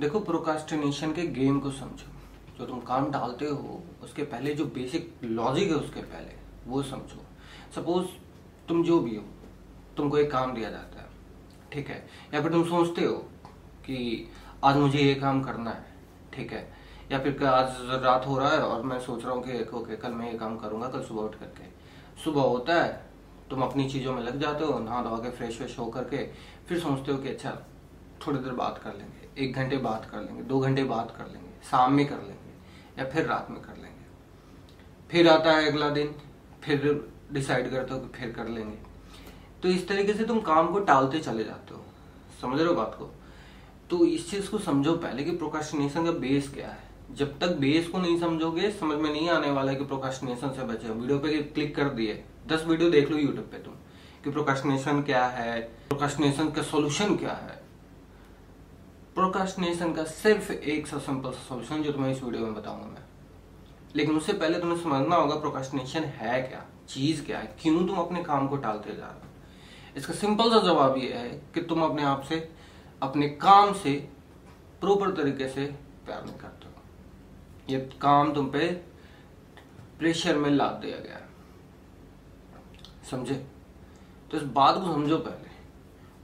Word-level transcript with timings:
देखो 0.00 0.20
प्रोकास्टिनेशन 0.20 1.12
के 1.12 1.26
गेम 1.26 1.60
को 1.60 1.70
समझो। 1.70 2.12
जो 2.58 2.66
तुम 2.66 2.80
काम 2.80 3.10
डालते 3.10 3.46
हो, 3.46 3.82
उसके 4.02 4.22
पहले 4.22 4.54
जो 4.54 4.64
बेसिक 4.64 5.14
लॉजिक 5.24 5.68
है, 5.68 5.74
उसके 5.74 6.00
पहले, 6.00 6.34
वो 6.66 6.82
समझो। 6.82 7.24
सपोज़ 7.74 8.06
तुम 8.68 8.82
जो 8.84 8.98
भी 9.00 9.16
हो, 9.16 9.22
तुमको 9.96 10.18
एक 10.18 10.30
काम 10.30 10.54
दिया 10.54 10.70
जाता 10.70 11.00
है, 11.00 11.06
ठीक 11.72 11.88
है? 11.88 12.06
या 12.34 12.42
फिर 12.42 12.52
तुम 12.52 12.64
सोचते 12.64 13.04
हो 13.04 13.14
कि 13.86 14.28
आज 14.64 14.76
मुझे 14.76 14.98
ये 14.98 15.14
काम 15.14 15.42
करना 15.42 15.70
है, 15.70 15.84
ठीक 16.34 16.52
है? 16.52 16.74
या 17.12 17.18
फिर 17.18 17.44
आज 17.44 17.76
रात 18.04 18.26
हो 18.26 18.38
रहा 18.38 18.50
है 18.50 18.58
और 18.58 18.82
मैं 18.82 19.00
सोच 19.00 19.24
रहा 19.24 19.34
हूँ 19.34 19.42
कि 19.42 19.76
ओके 19.76 19.96
कल 19.96 20.12
मैं 20.12 20.32
ये 20.32 20.38
काम 20.38 20.56
करूँगा, 20.56 20.88
कल 20.88 21.02
सुबह 21.02 21.22
उठ 21.22 21.34
करके। 21.34 21.64
सुबह 22.24 22.42
होता 22.42 22.82
है, 22.82 23.06
तुम 23.50 23.62
अपनी 23.62 23.88
चीज़ों 23.90 24.14
में 24.14 24.22
लग 24.22 24.40
जाते 24.40 24.64
हो 24.64 24.78
नहा 24.78 25.02
धोवा 25.02 25.18
के 25.18 25.30
फ्रेश 25.30 25.58
व्रेश 25.58 25.78
हो 25.78 25.86
करके 25.86 26.26
फिर 26.68 26.80
सोचते 26.80 27.12
हो 27.12 27.18
कि 27.18 27.28
अच्छा 27.28 27.50
थोड़ी 28.26 28.38
देर 28.38 28.52
बात 28.52 28.80
कर 28.84 28.90
लेंगे, 28.90 29.44
एक 29.44 29.54
घंटे 29.54 29.76
बात 29.76 30.08
कर 30.10 30.20
लेंगे, 30.20 30.42
दो 30.42 30.60
घंटे 30.60 30.84
बात 30.84 31.14
कर 31.18 31.26
लेंगे, 31.26 31.50
शाम 31.70 31.92
में 31.92 32.06
कर 32.06 32.16
लेंगे, 32.16 32.52
या 32.98 33.08
फिर 33.10 33.26
रात 33.26 33.50
में 33.50 33.60
कर 33.60 33.76
लेंगे। 33.76 34.04
फिर 35.10 35.28
आता 35.28 35.52
है 35.52 35.70
अगला 35.70 35.88
दिन, 35.90 36.14
फिर 36.62 37.08
डिसाइड 37.32 37.70
करते 37.70 37.94
हो 37.94 38.00
कि 38.00 38.18
फिर 38.18 38.32
कर 38.32 38.48
लेंगे। 38.48 38.78
तो 39.62 39.68
इस 39.68 39.88
तरीके 39.88 40.14
से 40.14 40.24
तुम 40.24 40.40
काम 40.40 40.72
को 40.72 40.80
टालते 40.80 41.20
चले 41.20 41.44
जाते 41.44 41.74
हो। 41.74 41.84
समझ 42.40 42.58
रहे 42.58 42.68
हो 42.68 42.74
बात 42.74 42.96
को? 42.98 43.14
तो 43.90 44.04
इस 44.04 44.30
चीज़ 44.30 44.50
को 44.50 44.58
समझो 44.58 44.96
पहले 44.96 45.24
कि 45.24 45.30
प्रोकास्टिनेशन 45.30 46.04
का 46.04 46.10
बेस 46.10 46.48
क्या 46.54 46.68
है। 46.68 47.14
जब 47.14 47.38
तक 47.38 47.48
बेस 47.48 47.88
को 47.88 47.98
नहीं 47.98 48.20
समझोगे, 48.20 48.70
समझ 48.70 48.98
में 48.98 49.10
नहीं 49.12 49.28
आने 49.30 49.50
वाला 49.50 49.72
है 49.72 49.78
कि 49.78 49.84
प्रोकास्टिनेशन 49.84 50.50
से 50.50 50.62
बचे 50.62 50.88
वीडियो 50.88 51.18
पे 51.18 51.42
क्लिक 51.42 51.76
कर 51.76 51.88
दिए। 51.88 52.24
दस 52.46 52.64
वीडियो 52.64 52.90
देख 52.90 53.10
लो 53.10 53.18
यूट्यूब 53.18 53.46
पे 53.46 53.58
तुम 53.58 53.74
कि 54.24 54.30
प्रोकास्टिनेशन 54.30 55.02
क्या 55.02 55.26
है? 55.26 55.60
प्रोकास्टिनेशन 55.60 56.50
का 56.50 56.62
सोल्यूशन 56.62 57.16
क्या 57.16 57.32
है? 57.32 57.65
प्रोकास्टिनेशन 59.16 59.92
का 59.92 60.04
सिर्फ़ 60.04 60.52
एक 60.52 60.86
सा 60.86 60.98
सिंपल 60.98 61.30
सा 61.30 61.38
सोल्यूशन 61.38 61.82
जो 61.82 61.92
तुम्हें 61.92 62.12
इस 62.12 62.22
वीडियो 62.22 62.42
में 62.42 62.54
बताऊँगा 62.54 62.86
मैं। 62.86 63.02
लेकिन 63.96 64.16
उससे 64.16 64.32
पहले 64.32 64.60
तुम्हें 64.60 64.82
समझना 64.82 65.16
होगा 65.16 65.36
प्रोकास्टिनेशन 65.36 66.04
है 66.04 66.42
क्या? 66.42 66.64
चीज़ 66.88 67.24
क्या 67.24 67.38
है? 67.38 67.56
क्यों 67.60 67.86
तुम 67.86 67.96
अपने 67.96 68.24
काम 68.24 68.48
को 68.48 68.56
टालते 68.56 68.96
जा 68.96 69.06
रहे 69.06 69.14
हो? 69.14 69.26
इसका 69.96 70.14
सिंपल 70.14 70.50
सा 70.50 70.58
जवाब 70.58 70.98
ये 70.98 71.12
है 71.12 71.28
कि 71.28 71.60
तुम 71.60 71.82
अपने 71.82 72.02
आप 72.02 72.22
से, 72.22 72.52
अपने 73.02 73.28
काम 73.28 73.72
से 73.72 74.08
प्रॉपर 74.80 75.10
तरीके 75.10 75.48
से 75.48 75.66
प्यार 76.06 76.24
नहीं 76.24 76.36
करते 76.36 76.66
हो। 76.66 76.72
ये 77.70 77.90
काम 78.02 78.34
तुम 78.34 78.50
पे 78.50 78.68
प्रेशर 79.98 80.36
में 80.36 80.50
लाद 80.50 80.72
दिया 80.72 80.96
गया 80.96 81.20
समझे? 83.10 83.46
तो 84.30 84.36
इस 84.36 84.42
बात 84.42 84.74
को 84.74 84.92
समझो 84.92 85.18
पहले। 85.18 85.50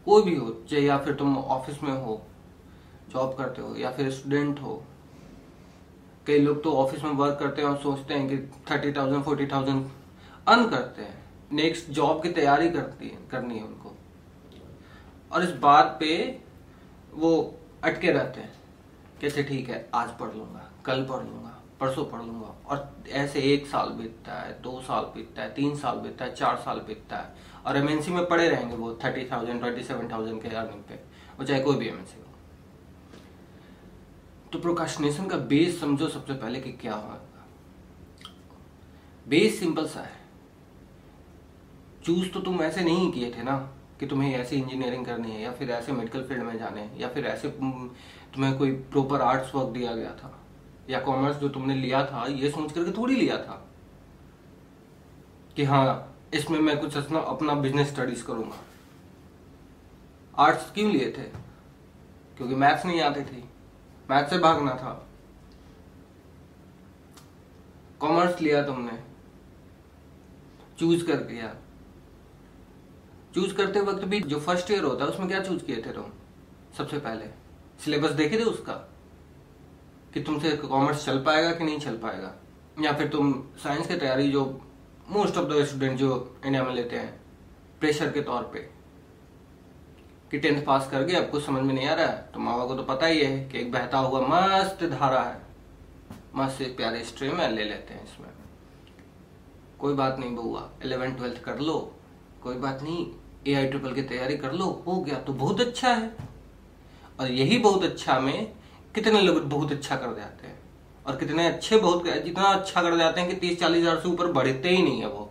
कोई 0.04 0.22
भी 0.22 0.36
हो, 0.36 0.64
चाहे 0.70 0.82
या 0.82 0.98
फिर 0.98 1.14
तुम 1.14 1.38
ऑफ़िस 1.38 1.82
में 1.82 2.02
हो 2.02 2.22
जॉब 3.12 3.34
करते 3.38 3.62
हो 3.62 3.74
या 3.76 3.90
फिर 3.90 4.10
स्टूडेंट 4.10 4.60
हो? 4.60 4.82
कई 6.26 6.38
लोग 6.38 6.62
तो 6.64 6.72
ऑफ़िस 6.76 7.04
में 7.04 7.10
वर्क 7.12 7.38
करते 7.38 7.62
हैं 7.62 7.68
और 7.68 7.76
सोचते 7.78 8.14
हैं 8.14 8.28
कि 8.28 8.36
thirty 8.70 8.92
thousand 8.92 9.22
forty 9.24 9.46
thousand 9.46 9.84
earn 10.46 10.68
करते 10.68 11.02
हैं। 11.02 11.20
नेक्स्ट 11.52 11.90
जॉब 11.90 12.22
की 12.22 12.28
तैयारी 12.30 12.68
करती 12.70 13.08
है, 13.08 13.18
करनी 13.30 13.58
है 13.58 13.64
उनको। 13.64 13.94
और 15.30 15.44
इस 15.44 15.50
बात 15.58 15.96
पे 16.00 16.40
वो 17.14 17.32
अटके 17.84 18.10
रहते 18.10 18.40
हैं 18.40 18.52
कैसे 19.20 19.42
ठीक 19.42 19.68
है, 19.70 19.88
आज 19.94 20.08
पढ़ 20.10 20.28
लूँगा, 20.28 20.68
कल 20.84 21.02
पढ़ 21.04 21.22
लूँगा, 21.22 21.58
परसों 21.80 22.04
पढ़ 22.04 22.20
लूँगा। 22.20 22.54
और 22.66 23.04
ऐसे 23.10 23.40
एक 23.52 23.66
साल 23.66 23.88
बीतता 23.92 24.32
है, 24.34 24.60
दो 24.62 24.80
साल 24.80 25.04
बीतता 25.14 25.42
है, 25.42 25.52
तीन 25.54 25.76
साल 25.76 25.96
बीतता 25.98 26.24
है, 26.24 26.34
चार 26.34 26.56
साल 26.56 26.80
बीतता 26.80 27.16
है। 27.16 27.34
और 27.66 27.76
एमएनसी 27.76 28.12
में 28.12 28.24
पड़े 28.26 28.48
रहेंगे 28.48 28.76
वो 28.76 28.92
thirty 29.04 29.28
thousand 29.32 29.60
twenty 29.60 29.82
seven 29.82 30.08
thousand 30.12 30.42
के 30.42 30.48
अर्निंग 30.48 30.82
पे, 30.82 30.94
वो 31.38 31.44
चाहे 31.44 31.60
कोई 31.60 31.76
भी 31.76 31.88
एमएनसी 31.88 32.20
हो। 32.20 32.31
तो 34.52 34.58
प्रोकाशनेशन 34.58 35.26
का 35.26 35.36
बेस 35.50 35.80
समझो 35.80 36.08
सबसे 36.08 36.32
पहले 36.34 36.60
कि 36.60 36.72
क्या 36.72 36.94
होगा 36.94 37.20
बेस 39.28 39.58
सिंपल 39.60 39.86
सा 39.86 40.00
है। 40.00 40.20
चूज़ 42.04 42.30
तो 42.30 42.40
तुम 42.40 42.62
ऐसे 42.62 42.84
नहीं 42.84 43.10
किए 43.12 43.30
थे 43.30 43.42
ना 43.42 43.56
कि 44.00 44.06
तुम्हें 44.06 44.34
ऐसे 44.34 44.56
इंजीनियरिंग 44.56 45.04
करनी 45.06 45.30
है 45.30 45.42
या 45.42 45.52
फिर 45.52 45.70
ऐसे 45.70 45.92
मेडिकल 45.92 46.22
फ़ील्ड 46.22 46.42
में 46.42 46.58
जाने 46.58 46.88
या 46.98 47.08
फिर 47.08 47.26
ऐसे 47.26 47.48
तुम्हें 47.48 48.56
कोई 48.58 48.70
प्रॉपर 48.70 49.20
आर्ट्स 49.20 49.54
वर्क 49.54 49.68
दिया 49.68 49.94
गया 49.94 50.10
था 50.14 50.32
या 50.90 51.00
कॉमर्स 51.00 51.36
जो 51.36 51.48
तुमने 51.48 51.74
लिया 51.74 52.04
था, 52.06 52.24
ये 52.26 52.50
सोच 52.50 52.72
करके 52.72 52.92
थोड़ी 52.92 53.16
लिया 53.16 53.36
था 53.36 53.68
कि 55.56 55.64
हाँ 55.64 56.16
इसमें 56.34 56.58
मैं 56.60 56.78
कुछ 56.80 56.96
अपना 56.96 57.18
अपना 57.18 57.54
बिज़नेस 57.54 57.88
स्टडीज़ 57.88 58.24
करूँगा। 58.24 58.60
आर्ट्स 60.38 60.70
क्यों 60.70 60.90
लिए 60.90 61.10
थे? 61.18 61.24
क्योंकि 62.36 62.54
मैथ्स 62.54 62.84
नहीं 62.86 63.00
आते 63.00 63.22
थे। 63.22 63.51
मैथ 64.12 64.28
से 64.28 64.38
भागना 64.38 64.70
था। 64.70 65.08
कॉमर्स 68.00 68.40
लिया 68.40 68.62
तुमने। 68.62 69.02
चूज़ 70.78 71.06
कर 71.06 71.30
लिया 71.30 71.54
चूज़ 73.34 73.54
करते 73.54 73.80
वक्त 73.80 74.04
भी 74.04 74.20
जो 74.20 74.40
फ़र्स्ट 74.40 74.70
ईयर 74.70 74.84
होता 74.84 75.04
है, 75.04 75.10
उसमें 75.10 75.28
क्या 75.28 75.40
चूज़ 75.40 75.64
किए 75.64 75.76
थे 75.76 75.92
तुम? 75.92 76.04
सबसे 76.78 76.98
पहले। 76.98 77.26
सिलेबस 77.84 78.10
देखे 78.10 78.38
थे 78.38 78.42
उसका? 78.42 78.88
कि 80.14 80.22
तुमसे 80.22 80.56
कॉमर्स 80.56 81.06
चल 81.06 81.22
पाएगा 81.22 81.52
कि 81.52 81.64
नहीं 81.64 81.78
चल 81.78 81.96
पाएगा? 81.96 82.34
या 82.80 82.92
फिर 82.92 83.08
तुम 83.08 83.44
साइंस 83.56 83.86
की 83.86 83.96
तैयारी 83.96 84.32
जो 84.32 84.60
मोस्ट 85.08 85.36
ऑफ़ 85.36 85.48
द 85.48 85.64
स्टूडेंट 85.64 85.98
जो 85.98 86.40
इंडिया 86.46 86.64
में 86.64 86.74
लेते 86.74 86.96
हैं 86.96 87.20
प्रेशर 87.80 88.12
के 88.12 88.22
तौर 88.22 88.42
पे। 88.42 88.81
कि 90.32 90.38
टेंथ 90.38 90.64
पास 90.66 90.88
कर 90.90 91.02
गए 91.02 91.14
अब 91.14 91.28
कुछ 91.30 91.44
समझ 91.46 91.62
में 91.62 91.72
नहीं 91.74 91.86
आ 91.88 91.94
रहा 91.94 92.06
है। 92.06 92.16
तो 92.34 92.40
माँ 92.40 92.66
को 92.68 92.74
तो 92.74 92.82
पता 92.84 93.06
ही 93.06 93.18
है 93.20 93.38
कि 93.48 93.58
एक 93.58 93.72
बहता 93.72 93.98
हुआ 93.98 94.20
मस्त 94.22 94.84
धारा 94.90 95.20
है। 95.22 95.40
मस्त 96.36 96.62
एक 96.62 96.76
प्यारे 96.76 97.02
स्ट्रीम 97.04 97.36
है, 97.36 97.50
ले 97.54 97.64
लेते 97.64 97.94
हैं 97.94 98.04
इसमें। 98.04 98.28
कोई 99.78 99.94
बात 99.94 100.18
नहीं 100.18 100.34
बहुआ 100.36 100.68
इलेवन 100.84 101.12
ट्वेल्थ 101.14 101.42
कर 101.44 101.58
लो। 101.60 101.74
कोई 102.42 102.54
बात 102.56 102.82
नहीं 102.82 103.06
ए 103.46 103.54
आई 103.54 103.66
ट्रिपल 103.66 103.92
की 103.92 104.02
तैयारी 104.04 104.36
कर 104.36 104.52
लो। 104.52 104.66
हो 104.86 105.00
गया 105.00 105.18
तो 105.18 105.32
बहुत 105.34 105.60
अच्छा 105.60 105.88
है। 105.88 106.10
और 107.20 107.30
यही 107.32 107.58
बहुत 107.58 107.84
अच्छा 107.84 108.18
में 108.20 108.52
कितने 108.94 109.20
लोग 109.20 109.42
बहुत 109.48 109.72
अच्छा 109.72 109.96
कर 109.96 110.16
जाते 110.16 110.46
हैं। 110.46 110.58
और 111.06 111.16
कितने 111.16 111.46
अच्छे 111.48 111.76
बहुत 111.78 112.06
जितना 112.24 112.42
अच्छा 112.44 112.82
कर 112.82 112.96
जाते 112.98 113.20
हैं 113.20 113.30
कि 113.30 113.36
तीस 113.36 113.58
चालीस 113.60 113.82
हज़ार 113.82 114.00
से 114.00 114.08
ऊपर 114.08 114.32
बढ़ते 114.32 114.68
ही 114.68 114.82
नहीं 114.82 115.00
है 115.00 115.08
वो। 115.08 115.30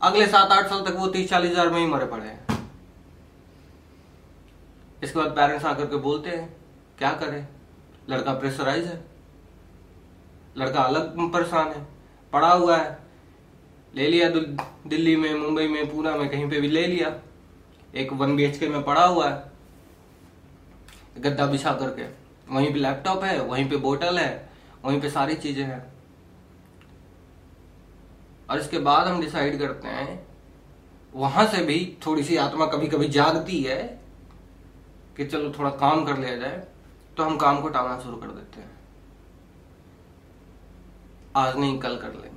अगले 0.00 0.26
सात, 0.26 0.50
आठ 0.52 0.68
साल 0.68 0.84
तक 0.84 0.96
वो 0.96 1.06
तीस 1.08 1.30
चालीस 1.30 1.50
हज़ार 1.50 1.70
में 1.70 1.78
ही 1.80 1.86
मरे 1.86 2.06
पड़े 2.06 2.26
हैं। 2.26 2.43
इसके 5.02 5.18
बाद 5.18 5.30
पेरेंट्स 5.30 5.64
आकर 5.64 5.86
के 5.86 5.96
बोलते 5.96 6.30
हैं, 6.30 6.56
क्या 6.98 7.12
करें? 7.12 7.46
लड़का 8.10 8.32
प्रेशराइज 8.32 8.86
है। 8.86 9.04
लड़का 10.58 10.82
अलग 10.82 11.32
परेशान 11.32 11.68
है। 11.68 11.86
पड़ा 12.32 12.52
हुआ 12.52 12.76
है। 12.76 12.98
ले 13.94 14.08
लिया 14.08 14.28
दिल्ली 14.28 15.16
में, 15.16 15.34
मुंबई 15.34 15.66
में, 15.68 15.90
पूना 15.92 16.16
में, 16.16 16.28
कहीं 16.28 16.48
पे 16.50 16.60
भी 16.60 16.68
ले 16.68 16.86
लिया। 16.86 17.14
एक 17.94 18.12
वन 18.12 18.36
बी 18.36 18.46
में 18.62 18.82
पड़ा 18.84 19.04
हुआ 19.04 19.28
है। 19.28 19.52
गद्दा 21.18 21.46
बिछा 21.46 21.72
करके। 21.72 22.04
वहीं 22.54 22.72
पे 22.72 22.78
लैपटॉप 22.78 23.24
है, 23.24 23.40
वहीं 23.40 23.68
पे 23.68 23.76
बोतल 23.76 24.18
है, 24.18 24.48
वहीं 24.84 25.00
पे 25.00 25.10
सारी 25.10 25.34
चीज़ें 25.34 25.64
हैं। 25.64 25.92
और 28.50 28.58
इसके 28.58 28.78
बाद 28.78 29.06
हम 29.06 29.20
डिसाइड 29.20 29.58
करते 29.58 29.88
हैं, 29.88 30.26
वहाँ 31.14 31.46
से 31.46 31.64
भी 31.64 31.96
थोड़ी 32.06 32.22
सी 32.24 32.36
आत्मा 32.36 32.66
कभी 32.66 32.88
कभी 32.88 33.08
जागती 33.08 33.62
है 33.62 34.03
कि 35.16 35.26
चलो 35.26 35.52
थोड़ा 35.58 35.70
काम 35.70 36.04
कर 36.04 36.18
लिया 36.18 36.36
जाए 36.36 36.68
तो 37.16 37.22
हम 37.22 37.36
काम 37.36 37.60
को 37.60 37.68
टालना 37.68 38.00
शुरू 38.00 38.16
कर 38.16 38.26
देते 38.26 38.60
हैं। 38.60 38.70
आज 41.36 41.58
नहीं, 41.58 41.78
कल 41.78 41.96
कर 41.96 42.12
लेंगे। 42.12 42.34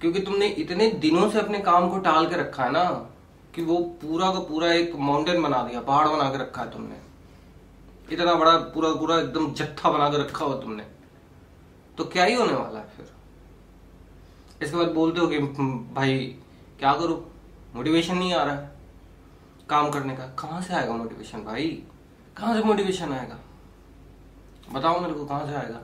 क्योंकि 0.00 0.20
तुमने 0.20 0.46
इतने 0.46 0.90
दिनों 0.90 1.30
से 1.30 1.40
अपने 1.40 1.58
काम 1.58 1.90
को 1.90 1.98
टाल 1.98 2.28
के 2.28 2.36
रखा 2.36 2.64
है 2.64 2.70
ना, 2.70 3.10
कि 3.54 3.62
वो 3.62 3.78
पूरा 3.78 4.32
का 4.32 4.38
पूरा 4.38 4.72
एक 4.72 4.96
माउंटेन 4.96 5.42
बना 5.42 5.62
दिया, 5.62 5.80
पहाड़ 5.80 6.08
बना 6.08 6.30
के 6.30 6.38
रखा 6.38 6.62
है 6.62 6.70
तुमने। 6.70 7.00
इतना 8.10 8.34
बड़ा, 8.34 8.56
पूरा 8.56 8.92
पूरा 8.92 9.18
एकदम 9.18 9.52
जत्था 9.52 9.90
बना 9.90 10.08
के 10.08 10.18
रखा 10.18 10.44
हो 10.44 10.54
तुमने। 10.54 10.86
तो 11.98 12.04
क्या 12.04 12.24
ही 12.24 12.34
होने 12.34 12.52
वाला 12.52 12.78
है 12.78 12.88
फिर? 12.88 13.12
इसके 14.62 14.76
बाद 14.76 14.88
बोलते 14.88 15.20
हो 15.20 15.26
कि, 15.26 15.38
भाई, 15.94 16.18
क्या 16.78 16.92
करूँ? 16.92 17.32
मोटिवेशन 17.74 18.18
नहीं 18.18 18.34
आ 18.34 18.44
रहा 18.44 18.54
है। 18.54 18.77
काम 19.70 19.90
करने 19.90 20.16
का। 20.16 20.26
कहाँ 20.26 20.62
से 20.62 20.74
आएगा 20.74 20.92
मोटिवेशन 20.92 21.44
भाई? 21.44 21.82
कहाँ 22.36 22.54
से 22.54 22.62
मोटिवेशन 22.62 23.12
आएगा? 23.12 23.38
बताओ 24.72 25.00
मेरे 25.00 25.14
को, 25.14 25.26
कहाँ 25.26 25.46
से 25.46 25.54
आएगा? 25.54 25.82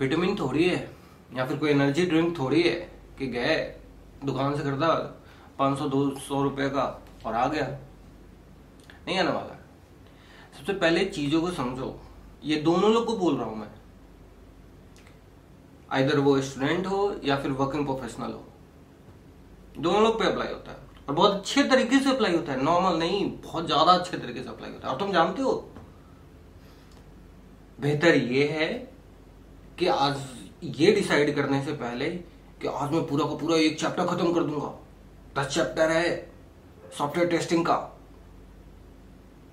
विटामिन 0.00 0.36
थोड़ी 0.38 0.68
है, 0.68 0.90
या 1.34 1.46
फिर 1.46 1.56
कोई 1.56 1.70
एनर्जी 1.70 2.06
ड्रिंक 2.06 2.38
थोड़ी 2.38 2.62
है 2.62 2.74
कि 3.18 3.26
गए, 3.26 3.80
दुकान 4.24 4.56
से 4.56 4.62
खरीदा, 4.62 4.88
पाँच 5.58 5.78
सौ, 5.78 5.88
दो 5.88 6.18
सौ 6.18 6.42
रुपए 6.42 6.68
का 6.68 7.02
और 7.26 7.34
आ 7.34 7.46
गया। 7.46 7.66
नहीं 9.06 9.18
आने 9.18 9.30
वाला। 9.30 9.60
सबसे 10.58 10.72
पहले 10.72 11.04
चीज़ों 11.04 11.40
को 11.40 11.50
समझो। 11.50 12.00
ये 12.44 12.56
दोनों 12.56 12.92
लोग 12.92 13.06
को 13.06 13.16
बोल 13.16 13.36
रहा 13.36 13.46
हूँ 13.46 13.56
मैं। 13.56 13.70
इधर 16.04 16.18
वो 16.18 16.40
स्टूडेंट 16.40 16.86
हो 16.86 17.20
या 17.24 17.36
फिर 17.36 17.50
वर्किंग 17.50 17.86
प्रोफेशनल 17.86 18.32
हो। 18.32 18.53
दोनों 19.78 20.02
लोग 20.02 20.18
पे 20.18 20.26
अप्लाई 20.26 20.48
होता 20.48 20.70
है। 20.70 20.76
और 21.08 21.14
बहुत 21.14 21.32
अच्छे 21.32 21.62
तरीके 21.62 21.98
से 21.98 22.10
अप्लाई 22.10 22.32
होता 22.32 22.52
है। 22.52 22.62
नॉर्मल 22.62 22.98
नहीं, 22.98 23.38
बहुत 23.38 23.66
ज़्यादा 23.66 23.92
अच्छे 23.92 24.16
तरीके 24.16 24.42
से 24.42 24.48
अप्लाई 24.48 24.70
होता 24.70 24.86
है। 24.86 24.94
और 24.94 25.00
तुम 25.00 25.12
जानते 25.12 25.42
हो? 25.42 25.70
बेहतर 27.80 28.14
ये 28.14 28.48
है 28.48 28.92
कि 29.78 29.86
आज 29.86 30.16
ये 30.64 30.92
डिसाइड 30.92 31.36
करने 31.36 31.64
से 31.64 31.72
पहले 31.72 32.10
कि 32.62 32.68
आज 32.68 32.92
मैं 32.92 33.06
पूरा 33.06 33.24
का 33.24 33.34
पूरा 33.34 33.56
एक 33.56 33.80
चैप्टर 33.80 34.06
खत्म 34.06 34.32
कर 34.32 34.40
दूँगा। 34.40 34.74
दस 35.38 35.54
चैप्टर 35.54 35.90
है 35.90 36.32
सॉफ्टवेयर 36.98 37.30
टेस्टिंग 37.30 37.66
का। 37.66 38.00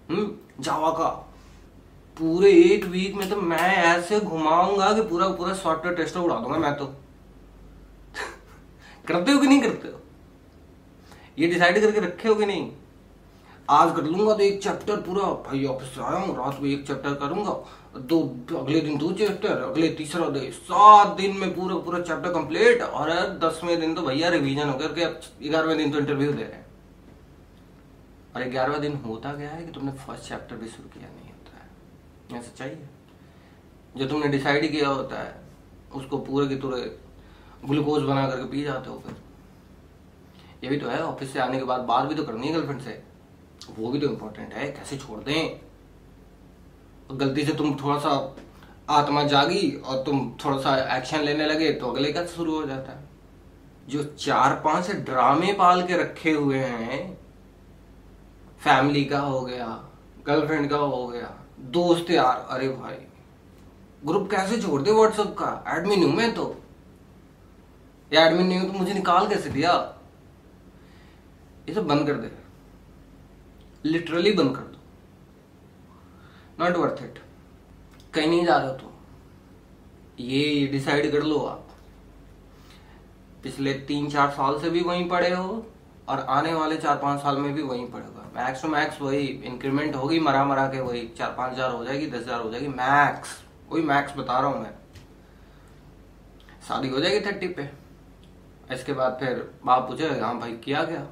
हम्म 0.09 0.63
जावा 0.63 0.91
का। 0.91 1.27
पूरे 2.17 2.51
एक 2.51 2.85
वीक 2.85 3.15
में 3.15 3.29
तो 3.29 3.35
मैं 3.35 3.75
ऐसे 3.75 4.19
घुमाऊँगा 4.19 4.93
कि 4.93 5.01
पूरा 5.01 5.27
पूरा 5.27 5.53
सॉफ्टवेयर 5.53 5.97
टेस्टर 5.97 6.19
उड़ा 6.19 6.35
दूँगा 6.35 6.57
मैं 6.57 6.75
तो। 6.77 6.85
करते 9.07 9.31
हो 9.31 9.39
कि 9.39 9.47
नहीं 9.47 9.61
करते 9.61 9.87
हो? 9.87 10.00
ये 11.37 11.47
डिसाइड 11.47 11.79
करके 11.81 11.99
रखे 11.99 12.27
हो 12.29 12.35
कि 12.35 12.45
नहीं? 12.45 12.71
आज 13.69 13.95
कर 13.95 14.03
लूँगा 14.03 14.33
तो 14.33 14.43
एक 14.43 14.61
चैप्टर 14.63 15.01
पूरा। 15.01 15.23
भाई 15.43 15.65
ऑफ़िस 15.65 15.99
आया 15.99 16.17
हूँ, 16.17 16.35
रात 16.37 16.59
को 16.59 16.65
एक 16.67 16.85
चैप्टर 16.87 17.13
करूँगा। 17.17 17.51
दो, 17.97 18.19
अगले 18.57 18.81
दिन 18.81 18.97
दो 18.97 19.11
चैप्टर 19.13 19.61
अगले 19.63 19.87
तीसरा 19.93 20.27
दिन 20.29 20.51
सात 20.51 21.15
दिन 21.17 21.37
में 21.37 21.53
पूरा 21.55 21.75
पूरा 21.77 21.99
चैप्टर 22.01 22.33
कंप्लीट 22.33 22.81
और 22.81 23.09
दसवें 23.39 23.79
दिन 23.79 23.95
तो 23.95 24.01
भैया 24.01 24.29
रिवीजन 24.29 24.69
हो 24.69 24.77
करके 24.79 25.03
अब 25.03 25.19
ग्यारहवें 25.41 25.77
दिन 25.77 25.91
तो 25.91 25.97
इंटरव्यू 25.99 26.31
दे 26.31 26.43
रहे 26.43 26.51
हैं। 26.51 26.65
और 28.35 28.43
ग्यारहवें 28.49 28.81
दिन 28.81 28.95
होता 29.05 29.33
गया 29.33 29.49
है 29.49 29.65
कि 29.65 29.71
तुमने 29.71 29.91
फ़र्स्ट 29.97 30.29
चैप्टर 30.29 30.55
भी 30.55 30.67
शुरू 30.67 30.89
किया 30.89 31.09
नहीं 31.09 31.31
होता 31.31 31.57
है? 31.57 32.41
सच्चाई 32.43 32.69
है। 32.69 32.89
जो 33.97 34.05
तुमने 34.05 34.27
डिसाइड 34.27 34.71
किया 34.71 34.89
होता 34.89 35.21
है, 35.21 35.35
उसको 35.93 36.17
पूरे 36.19 36.47
के 36.47 36.55
पूरे 36.55 36.81
ग्लूकोज 37.65 38.03
बना 38.03 38.27
करके 38.29 38.45
पी 38.51 38.63
जाते 38.63 38.89
हो 38.89 39.03
फिर। 39.05 39.15
ये 40.61 40.69
भी 40.69 40.77
तो 40.77 40.89
है 40.89 41.01
ऑफ़िस 41.03 41.33
से 41.33 41.39
आने 41.39 41.57
के 41.57 41.63
बाद 41.63 41.81
बात 41.83 42.07
भी 42.07 42.15
तो 42.15 42.23
करनी 42.23 42.47
है 42.47 42.53
गर्लफ्रेंड 42.53 42.81
से। 42.81 43.01
वो 43.77 43.91
भी 43.91 43.99
तो 43.99 44.07
इम्पोर्टेंट 44.07 44.53
है, 44.53 44.67
कैसे 44.69 44.97
छोड़ 44.97 45.19
दें? 45.19 45.59
गलती 47.11 47.45
से 47.45 47.53
तुम 47.53 47.75
थोड़ा 47.75 47.97
सा 47.99 48.35
आत्मा 48.89 49.23
जागी 49.25 49.71
और 49.77 50.03
तुम 50.03 50.31
थोड़ा 50.43 50.57
सा 50.57 50.75
एक्शन 50.97 51.21
लेने 51.21 51.45
लगे 51.45 51.71
तो 51.71 51.91
अगले 51.91 52.11
का 52.13 52.25
शुरू 52.27 52.55
हो 52.55 52.65
जाता 52.67 52.91
है। 52.91 53.09
जो 53.89 54.03
चार 54.03 54.55
पाँच 54.65 54.91
ड्रामे 55.05 55.53
पाल 55.53 55.81
के 55.87 55.97
रखे 55.97 56.31
हुए 56.31 56.57
हैं 56.57 56.99
फैमिली 58.61 59.03
का 59.05 59.19
हो 59.19 59.41
गया 59.41 59.67
गर्लफ्रेंड 60.27 60.69
का 60.69 60.77
हो 60.77 61.07
गया, 61.07 61.33
दोस्त 61.59 62.09
यार, 62.11 62.47
अरे 62.49 62.67
भाई। 62.69 62.95
ग्रुप 64.03 64.29
कैसे 64.31 64.61
छोड़ 64.61 64.81
दे 64.81 64.91
व्हाट्सएप 64.91 65.35
का? 65.39 65.63
एडमिन 65.69 66.03
हूँ 66.03 66.13
मैं 66.13 66.33
तो। 66.33 66.55
या 68.11 68.25
एडमिन 68.25 68.47
नहीं 68.47 68.59
हूँ 68.59 68.71
तो 68.71 68.79
मुझे 68.79 68.93
निकाल 68.93 69.27
कैसे 69.27 69.49
दिया? 69.49 69.73
ये 71.71 71.75
सब 71.75 71.85
बंद 71.87 72.05
कर 72.07 72.13
दे। 72.15 72.29
लिटरली 73.85 74.31
बंद 74.33 74.55
कर 74.55 74.61
दो। 74.63 74.79
नॉट 76.59 76.75
वर्थ 76.77 77.03
इट 77.03 77.19
कहीं 78.13 78.27
नहीं 78.29 78.45
जा 78.45 78.57
रहे 78.57 78.73
तो 78.77 78.91
ये 80.21 80.67
डिसाइड 80.67 81.11
कर 81.11 81.23
लो 81.23 81.37
आप। 81.41 81.67
पिछले 83.43 83.73
तीन 83.87 84.09
चार 84.09 84.29
साल 84.31 84.59
से 84.61 84.69
भी 84.69 84.81
वहीं 84.81 85.07
पड़े 85.09 85.29
हो 85.29 85.65
और 86.09 86.19
आने 86.29 86.53
वाले 86.53 86.77
चार 86.77 86.97
पाँच 86.97 87.21
साल 87.21 87.37
में 87.37 87.53
भी 87.53 87.61
वहीं 87.61 87.85
पड़ेगा 87.91 88.27
मैक्स 88.35 88.61
टू 88.61 88.67
मैक्स 88.67 89.01
वही 89.01 89.25
इंक्रीमेंट 89.45 89.95
होगी, 89.95 90.19
मरा 90.19 90.43
मरा 90.45 90.67
के 90.67 90.79
वही 90.81 91.07
चार 91.17 91.33
पाँच 91.37 91.53
हज़ार 91.53 91.71
हो 91.71 91.83
जाएगी, 91.85 92.07
दस 92.07 92.17
हज़ार 92.17 92.41
हो 92.41 92.51
जाएगी 92.51 92.67
मैक्स 92.67 93.37
वही 93.71 93.83
मैक्स 93.85 94.17
बता 94.17 94.39
रहा 94.39 94.49
हूँ 94.49 94.61
मैं। 94.61 94.73
शादी 96.67 96.89
हो 96.89 96.99
जाएगी 96.99 97.25
थर्टी 97.25 97.47
पे। 97.49 97.69
इसके 98.73 98.93
बाद 98.93 99.17
फिर 99.19 99.49
बाप 99.65 99.87
पूछे 99.87 100.07
हाँ 100.19 100.37
भाई, 100.39 100.51
किया 100.57 100.83
क्या? 100.83 101.07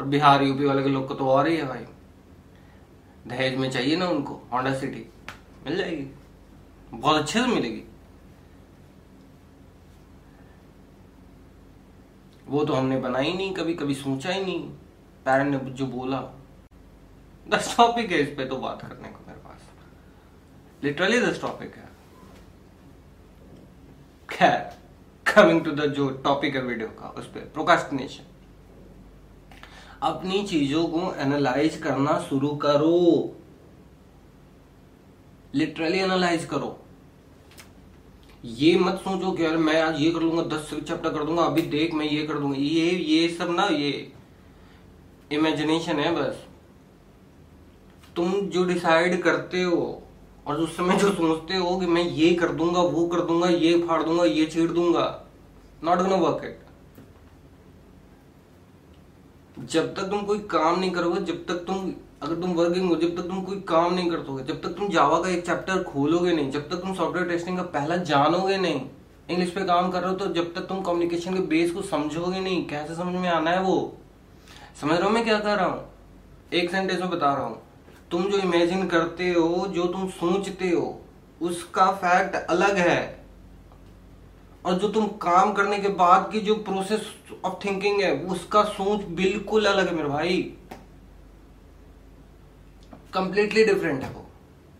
और 0.00 0.06
बिहार, 0.06 0.42
यूपी 0.42 0.64
वाले 0.64 0.82
के 0.82 0.88
लोग 0.88 1.06
को 1.08 1.14
तो 1.14 1.28
और 1.28 1.48
ही 1.48 1.56
है 1.56 1.66
भाई। 1.66 1.84
दहेज 3.26 3.56
में 3.58 3.70
चाहिए 3.70 3.96
ना 3.96 4.06
उनको 4.06 4.34
होंडा 4.52 4.74
सिटी 4.74 5.04
मिल 5.66 5.76
जाएगी। 5.76 6.10
बहुत 6.90 7.20
अच्छे 7.22 7.40
से 7.40 7.46
मिलेगी। 7.46 7.82
वो 12.48 12.64
तो 12.64 12.74
हमने 12.74 12.98
बनाई 13.00 13.32
नहीं, 13.32 13.52
कभी 13.54 13.74
कभी 13.74 13.94
सोचा 13.94 14.30
ही 14.30 14.44
नहीं। 14.44 14.68
पेरेंट 15.24 15.50
ने 15.50 15.70
जो 15.70 15.86
बोला। 15.86 16.20
दस 17.46 17.74
टॉपिक 17.76 18.10
है 18.12 18.18
इस 18.18 18.28
पे 18.28 18.44
तो 18.44 18.56
बात 18.56 18.82
करने 18.82 19.08
को 19.08 19.24
मेरे 19.26 19.40
पास। 19.40 19.68
लिटरली 20.84 21.20
दस 21.20 21.40
टॉपिक 21.40 21.74
है। 21.74 21.88
खैर 24.28 24.76
कमिंग 25.26 25.64
टू 25.64 25.70
द 25.70 25.92
जो 25.92 26.08
टॉपिक 26.24 26.56
है 26.56 26.62
वीडियो 26.62 26.88
का, 26.88 27.08
उस 27.08 27.26
पर 27.26 27.40
प्रोकास्टिनेशन 27.54 28.27
अपनी 30.02 30.42
चीज़ों 30.46 30.84
को 30.86 31.12
एनालाइज 31.20 31.76
करना 31.76 32.18
शुरू 32.28 32.48
करो। 32.56 33.34
लिटरली 35.54 35.98
एनालाइज 35.98 36.44
करो। 36.44 36.76
ये 38.44 38.76
मत 38.78 39.00
सोचो 39.04 39.30
कि 39.32 39.44
यार 39.44 39.56
मैं 39.56 39.80
आज 39.82 40.00
ये 40.00 40.10
कर 40.10 40.20
लूँगा, 40.20 40.42
दस 40.48 40.70
चैप्टर 40.70 41.10
कर 41.10 41.24
दूँगा, 41.24 41.42
अभी 41.42 41.62
देख 41.62 41.94
मैं 41.94 42.06
ये 42.06 42.26
कर 42.26 42.34
दूँगा। 42.34 42.56
ये 42.56 42.90
ये 42.90 43.28
सब 43.28 43.50
ना, 43.50 43.66
ये 43.66 44.12
इमेजिनेशन 45.32 45.98
है 46.00 46.14
बस। 46.16 46.44
तुम 48.16 48.32
जो 48.50 48.64
डिसाइड 48.64 49.20
करते 49.22 49.62
हो 49.62 50.02
और 50.46 50.60
उस 50.60 50.76
समय 50.76 50.96
जो 50.96 51.10
सोचते 51.10 51.56
हो 51.56 51.76
कि 51.80 51.86
मैं 51.86 52.02
ये 52.02 52.34
कर 52.34 52.52
दूँगा, 52.52 52.80
वो 52.80 53.06
कर 53.06 53.20
दूँगा, 53.22 53.48
ये 53.48 53.78
फाड़ 53.82 54.02
दूँगा, 54.02 54.24
ये 54.24 54.46
छीड़ 54.46 54.70
दूँगा 54.70 55.24
नॉट 55.84 55.98
गोना 55.98 56.16
वर्क 56.18 56.44
इट 56.44 56.66
जब 59.64 59.94
तक 59.94 60.02
तुम 60.02 60.22
कोई 60.22 60.38
काम 60.38 60.80
नहीं 60.80 60.90
करोगे, 60.90 61.20
जब 61.20 61.46
तक 61.46 61.54
तुम, 61.54 61.92
अगर 62.22 62.34
तुम 62.34 62.52
वर्किंग 62.52 62.88
हो, 62.90 62.96
जब 62.96 63.16
तक 63.16 63.22
तुम 63.22 63.42
कोई 63.42 63.60
काम 63.60 63.94
नहीं 63.94 64.10
करते 64.10 64.44
जब 64.44 64.62
तक 64.62 64.68
तुम 64.68 64.88
जावा 64.88 65.20
का 65.20 65.28
एक 65.28 65.46
चैप्टर 65.46 65.82
खोलोगे 65.82 66.32
नहीं, 66.32 66.50
जब 66.50 66.68
तक 66.70 66.76
तुम 66.76 66.94
सॉफ्टवेयर 66.94 67.28
टेस्टिंग 67.28 67.56
का 67.56 67.62
पहला 67.62 67.96
जानोगे 67.96 68.56
नहीं 68.56 68.80
इंग्लिश 69.30 69.50
पे 69.50 69.64
काम 69.64 69.90
कर 69.90 70.00
रहे 70.00 70.10
हो 70.10 70.16
तो 70.16 70.26
जब 70.26 70.54
तक 70.54 70.60
तुम 70.60 70.82
कम्युनिकेशन 70.82 71.34
के 71.34 71.40
बेस 71.40 71.70
को 71.70 71.82
समझोगे 71.82 72.40
नहीं, 72.40 72.66
कैसे 72.66 72.94
समझ 72.94 73.14
में 73.14 73.28
आना 73.28 73.50
है 73.50 73.62
वो? 73.62 73.96
समझ 74.80 74.98
रहा 74.98 75.06
हूँ 75.06 75.14
मैं 75.14 75.24
क्या 75.24 75.38
कर 75.38 75.56
रहा 75.56 75.66
हूँ? 75.66 75.84
एक 76.52 76.70
सेंटेंस 76.70 77.00
में 77.00 77.10
बता 77.10 77.34
रहा 77.34 77.44
हूँ। 77.44 77.62
तुम 78.10 78.24
जो 78.24 78.38
इमेजिन 78.38 78.86
करते 78.86 79.32
हो, 79.32 79.66
जो 79.66 79.84
तुम 79.84 80.08
सोचते 80.08 80.68
हो, 80.68 81.00
उसका 81.42 81.92
फैक्ट 81.92 82.34
अलग 82.34 82.76
है। 82.76 83.17
और 84.64 84.74
जो 84.74 84.88
तुम 84.88 85.06
काम 85.22 85.52
करने 85.52 85.78
के 85.78 85.88
बाद 85.88 86.30
की 86.32 86.40
जो 86.40 86.54
प्रोसेस 86.54 87.06
ऑफ़ 87.44 87.54
थिंकिंग 87.64 88.00
है, 88.00 88.12
उसका 88.24 88.62
सोच 88.64 89.04
बिल्कुल 89.16 89.66
अलग 89.66 89.88
है 89.88 89.94
मेरे 89.94 90.08
भाई। 90.08 90.36
कंप्लीटली 93.14 93.64
डिफरेंट 93.64 94.02
है 94.02 94.10
वो। 94.10 94.24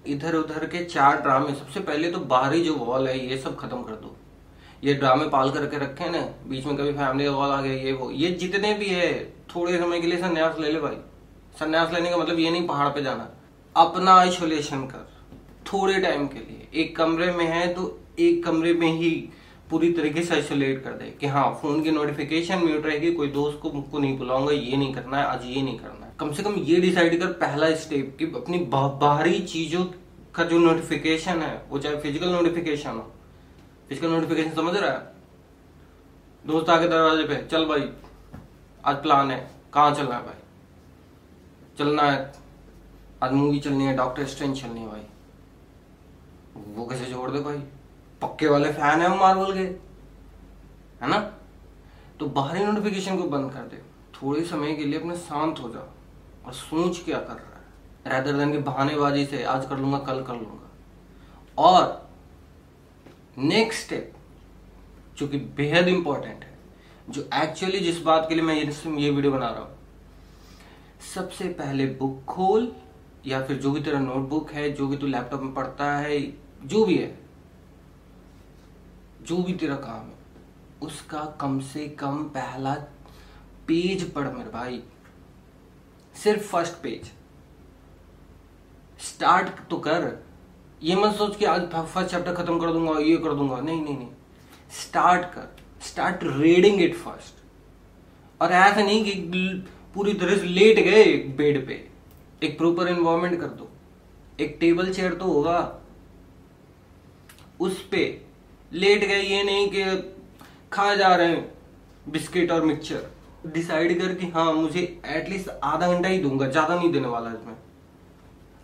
इधर 0.07 0.35
उधर 0.35 0.65
के 0.67 0.85
चार 0.85 1.21
ड्रामे 1.23 1.55
सबसे 1.55 1.81
पहले 1.81 2.11
तो 2.11 2.19
बाहरी 2.19 2.61
जो 2.61 2.75
वॉल 2.75 3.09
है, 3.09 3.19
ये 3.29 3.39
सब 3.39 3.57
खत्म 3.57 3.83
कर 3.83 3.93
दो। 3.93 4.15
ये 4.85 4.95
ड्रामे 4.95 5.29
पाल 5.29 5.51
करके 5.51 5.79
रखे 5.79 6.09
ना, 6.11 6.21
बीच 6.47 6.65
में 6.67 6.77
कभी 6.77 6.93
फैमिली 6.93 7.29
वॉल 7.29 7.51
आ 7.51 7.61
गया, 7.63 7.73
ये 7.75 7.93
वो। 7.93 8.11
ये 8.11 8.31
जितने 8.31 8.73
भी 8.75 8.87
है, 8.87 9.13
थोड़े 9.49 9.79
समय 9.79 10.01
के 10.01 10.07
लिए 10.07 10.19
संन्यास 10.19 10.59
ले 10.59 10.73
ले 10.73 10.81
भाई। 10.81 10.97
संन्यास 11.59 11.93
लेने 11.93 12.11
का 12.11 12.17
मतलब 12.17 12.39
ये 12.39 12.51
नहीं 12.51 12.67
पहाड़ 12.67 12.89
पे 12.89 13.03
जाना। 13.03 13.31
अपना 13.77 14.15
आइसोलेशन 14.15 14.83
कर, 14.83 15.09
थोड़े 15.67 15.99
टाइम 16.01 16.27
के 16.27 16.39
लिए। 16.39 16.69
एक 16.75 16.97
कमरे 16.97 17.33
में 17.33 17.45
है 17.47 17.75
तो 17.75 17.99
एक 18.19 18.45
कमरे 18.45 18.73
में 18.75 18.93
ही 18.93 19.11
पूरी 19.71 19.93
तरीके 19.93 20.23
से 20.23 20.35
आइसोलेट 20.35 20.83
कर 20.85 20.93
दे 20.93 21.11
कि 21.21 21.27
हाँ 21.27 21.59
फ़ोन 21.63 21.83
की 21.83 21.91
नोटिफिकेशन 21.91 22.59
म्यूट 22.59 22.87
रहेगी, 22.87 23.13
कोई 23.13 23.29
दोस्त 23.29 23.59
को 23.63 23.71
मुझको 23.73 23.99
नहीं 23.99 24.17
बुलाऊँगा, 24.19 24.53
ये 24.53 24.77
नहीं 24.77 24.95
करना 24.95 25.17
है, 25.17 25.25
आज 25.25 25.45
ये 25.47 25.63
नहीं 25.63 25.79
करना 25.79 26.07
है। 26.07 26.13
कम 26.21 26.33
से 26.33 26.43
कम 26.43 26.55
ये 26.59 26.81
डिसाइड 26.81 27.19
कर 27.21 27.33
पहला 27.43 27.75
स्टेप 27.77 28.17
कि 28.19 28.25
अपनी 28.37 28.59
बाहरी 28.73 29.39
चीज़ों 29.41 29.85
का 30.35 30.45
जो 30.45 30.59
नोटिफिकेशन 30.59 31.43
है, 31.43 31.63
वो 31.71 31.79
चाहे 31.79 31.97
फ़िज़िकल 31.97 32.29
नोटिफिकेशन 32.29 32.91
हो। 32.91 33.13
फ़िज़िकल 33.89 34.11
नोटिफिकेशन 34.11 34.55
समझ 34.55 34.77
रहा 34.77 34.91
है? 34.91 35.17
दोस्त 36.45 36.71
आके 36.71 36.89
दरवाजे 36.89 37.23
पे, 37.25 37.47
चल 37.47 37.65
भाई, 37.65 37.89
आज 38.85 38.97
प्लान 38.97 39.31
है, 39.31 39.39
कहाँ 39.75 39.95
चलना 39.95 40.15
है 40.15 40.25
भाई? 40.25 40.35
चलना 41.79 42.03
है, 42.03 42.33
आज 43.23 43.33
मूवी 43.33 43.59
चलनी 43.61 43.85
है 43.85 43.97
डॉक्टर 43.97 44.27
स्ट्रेंज 44.27 44.61
चलनी 44.63 44.81
है 44.81 44.87
भाई। 44.87 45.03
वो 46.77 46.87
कैसे 46.87 47.13
छोड़ 47.13 47.31
दे 47.31 47.41
भाई? 47.41 47.63
पक्के 48.23 48.47
वाले 48.47 48.73
फ़ैन 48.73 49.01
है 49.01 49.09
वो 49.09 49.17
मार्वल 49.17 49.53
के, 49.55 49.65
है 51.03 51.09
ना? 51.11 51.19
तो 52.21 52.27
बाहरी 52.29 52.65
नोटिफिकेशन 52.65 53.17
को 53.17 53.25
बंद 53.27 53.53
कर 53.53 53.61
दे। 53.67 53.83
थोड़े 54.15 54.43
समय 54.45 54.75
के 54.75 54.85
लिए 54.85 54.99
अपने 55.01 55.17
शांत 55.17 55.61
हो 55.61 55.69
जाओ 55.69 56.47
और 56.47 56.53
सोच 56.55 57.03
क्या 57.05 57.19
कर 57.19 57.35
रहा 57.35 57.57
है। 57.57 58.13
रैदर 58.13 58.39
देन 58.39 58.53
की 58.53 58.59
बहानेबाजी 58.61 59.25
से 59.27 59.43
आज 59.45 59.67
कर 59.67 59.79
लूँगा, 59.79 59.99
कल 59.99 60.23
कर 60.23 60.35
लूँगा। 60.35 61.63
और 61.63 62.09
नेक्स्ट 63.39 63.85
स्टेप 63.85 64.13
जो 65.19 65.27
कि 65.29 65.39
बेहद 65.57 65.89
इंपॉर्टेंट 65.89 66.45
है, 66.45 66.57
जो 67.11 67.29
एक्चुअली 67.35 67.79
जिस 67.81 68.01
बात 68.03 68.27
के 68.29 68.35
लिए 68.35 68.45
मैं 68.45 68.55
ये 68.55 69.11
वीडियो 69.11 69.33
बना 69.33 69.49
रहा 69.49 69.61
हूँ, 69.61 69.77
सबसे 71.15 71.49
पहले 71.55 71.87
बुक 71.95 72.25
खोल 72.25 72.73
या 73.27 73.41
फिर 73.43 73.57
जो 73.57 73.71
भी 73.71 73.81
तेरा 73.81 73.99
नोटबुक 73.99 74.51
है, 74.51 74.71
जो 74.73 74.87
भी 74.87 74.97
तू 74.97 75.07
लैपटॉप 75.07 75.43
में 75.43 75.55
पढ़ता 75.55 75.93
है, 75.93 76.21
जो 76.65 76.85
भी 76.85 76.97
है 76.97 77.17
जो 79.23 79.37
भी 79.37 79.53
तेरा 79.53 79.77
काम 79.77 80.07
है, 80.07 80.17
उसका 80.83 81.25
कम 81.41 81.59
से 81.61 81.87
कम 81.99 82.23
पहला 82.29 82.75
पेज 83.69 84.11
पढ़ 84.13 84.29
मेरे 84.29 84.51
भाई। 84.51 84.83
सिर्फ़ 86.15 86.43
फ़र्स्ट 86.43 86.75
पेज 86.83 87.11
स्टार्ट 88.99 89.49
तो 89.71 89.77
कर। 89.79 90.25
ये 90.83 90.97
मत 90.97 91.15
सोच 91.15 91.37
कि 91.37 91.45
आज 91.45 91.69
फ़र्स्ट 91.71 92.11
चैप्टर 92.11 92.35
खत्म 92.35 92.59
कर 92.61 92.73
दूँगा, 92.73 92.99
ये 93.01 93.17
कर 93.17 93.35
दूँगा। 93.35 93.61
नहीं 93.61 93.83
नहीं 93.83 93.97
नहीं। 93.99 94.09
स्टार्ट 94.81 95.27
कर। 95.27 95.57
स्टार्ट 95.83 96.21
रीडिंग 96.23 96.81
इट 96.83 96.95
फ़र्स्ट 96.97 98.43
और 98.43 98.53
ऐसा 98.53 98.83
नहीं 98.83 99.05
कि 99.05 99.67
पूरी 99.95 100.15
तरह 100.15 100.37
से 100.37 100.47
लेट 100.47 100.79
गए 100.81 101.03
एक 101.05 101.37
बेड 101.37 101.67
पे। 101.67 101.89
एक 102.43 102.57
प्रॉपर 102.59 102.89
एनवायरमेंट 102.89 103.41
कर 103.41 103.47
दो। 103.49 103.71
एक 104.41 104.57
टेबल 104.61 104.93
चेयर 104.93 105.15
तो 105.15 105.25
होगा। 105.25 105.59
उस 107.61 107.83
पे 107.89 108.28
लेट 108.73 109.01
गए, 109.01 109.21
ये 109.21 109.43
नहीं 109.43 109.69
कि 109.69 109.85
खा 110.73 110.95
जा 110.95 111.15
रहे 111.15 111.29
हैं। 111.29 111.53
बिस्किट 112.09 112.51
और 112.53 112.65
मिक्सचर। 112.65 113.07
डिसाइड 113.47 113.99
कर 114.01 114.15
कि 114.15 114.27
हाँ 114.29 114.53
मुझे 114.53 114.81
एटलीस्ट 115.09 115.49
आधा 115.49 115.89
घंटा 115.89 116.09
ही 116.09 116.19
दूँगा, 116.19 116.49
ज़्यादा 116.49 116.75
नहीं 116.75 116.91
देने 116.93 117.09
वाला 117.09 117.31
इसमें। 117.31 117.57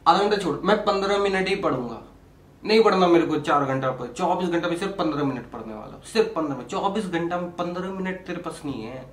आधा 0.06 0.18
घंटा 0.18 0.36
छोड़, 0.36 0.56
मैं 0.58 0.76
पंद्रह 0.84 1.18
मिनट 1.18 1.48
ही 1.48 1.54
पढ़ूँगा। 1.56 2.00
नहीं 2.62 2.82
पढ़ना 2.82 3.06
मेरे 3.06 3.26
को 3.26 3.38
चार 3.38 3.64
घंटा 3.64 3.90
पर, 3.90 4.12
चौबीस 4.12 4.48
घंटा 4.48 4.68
में 4.68 4.76
सिर्फ़ 4.76 4.92
पंद्रह 4.94 5.24
मिनट 5.24 5.50
पढ़ने 5.50 5.74
वाला। 5.74 6.00
सिर्फ़ 6.12 6.28
पंद्रह 6.34 6.56
मिनट, 6.56 6.68
चौबीस 6.68 7.06
घंटा 7.06 7.40
में 7.40 7.50
पंद्रह 7.52 7.90
मिनट 7.90 8.26
तेरे 8.26 8.42
पास 8.42 8.62
नहीं 8.64 8.82
है। 8.82 9.04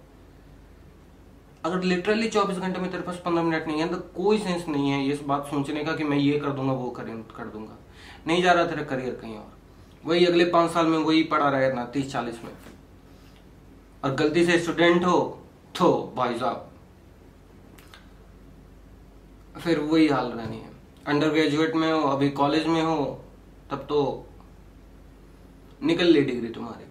अगर 1.66 1.84
लिटरली 1.84 2.30
चौबीस 2.30 2.58
घंटे 2.58 2.80
में 2.80 2.90
तेरे 2.92 3.04
पास 3.04 3.22
पंद्रह 3.26 3.44
मिनट 3.44 3.68
नहीं 3.68 3.80
है 3.80 3.88
तो 3.90 3.98
कोई 4.16 4.38
सेंस 4.38 4.68
नहीं 4.68 4.90
है 4.90 5.04
ये 5.04 5.20
बात 5.28 5.48
सोचने 5.48 5.84
का 5.84 5.96
कि 5.96 6.04
मैं 6.04 6.18
ये 6.18 6.40
कर 6.40 6.50
दूँगा, 6.50 6.74
वो 6.74 6.90
कर 6.90 7.04
दूँगा। 7.46 7.78
नहीं 8.28 8.44
जा 8.44 8.52
रहा 8.52 8.66
तेरा 8.66 8.84
करियर 8.86 9.20
कहीं 9.22 9.38
और। 9.38 9.61
वही 10.04 10.26
अगले 10.26 10.46
पाँच 10.48 10.72
साल 10.72 10.86
में 10.88 10.98
वही 10.98 11.24
पढ़ा 11.26 11.50
रहे 11.50 11.72
ना, 11.74 11.86
तीस 11.86 12.12
चालीस 12.12 12.44
में। 12.44 12.52
और 14.04 14.14
गलती 14.16 14.46
से 14.46 14.58
स्टूडेंट 14.60 15.06
हो 15.06 15.20
तो 15.76 16.14
भाई 16.16 16.38
साहब, 16.40 16.70
फिर 19.58 19.80
वही 19.82 20.08
हाल 20.08 20.28
रहनी 20.28 20.58
है। 20.58 20.70
अंडर 21.08 21.30
ग्रेजुएट 21.30 21.76
में 21.76 21.92
हो, 21.92 22.00
अभी 22.02 22.30
कॉलेज 22.32 22.66
में 22.68 22.82
हो, 22.82 23.24
तब 23.72 23.86
तो 23.90 24.28
निकल 25.82 26.06
ली 26.06 26.22
डिग्री 26.22 26.50
तुम्हारी। 26.50 26.90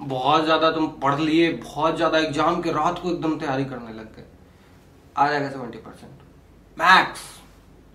बहुत 0.00 0.44
ज़्यादा 0.44 0.70
तुम 0.70 0.86
पढ़ 1.02 1.20
लिए, 1.20 1.52
बहुत 1.54 1.96
ज़्यादा 1.96 2.18
एग्ज़ाम 2.18 2.60
के 2.62 2.72
रात 2.72 2.98
को 2.98 3.10
एकदम 3.10 3.38
तैयारी 3.38 3.64
करने 3.64 3.92
लग 3.92 4.16
गए। 4.16 4.24
आ 5.16 5.28
जाएगा 5.30 5.50
सेवेंटी 5.50 5.78
परसेंट 5.78 6.22
मैक्स 6.76 7.20